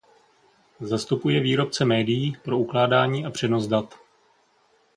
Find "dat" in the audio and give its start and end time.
3.67-3.99